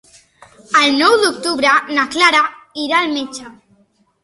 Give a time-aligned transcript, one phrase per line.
[0.79, 2.41] El nou d'octubre na Clara
[2.87, 3.55] irà al metge.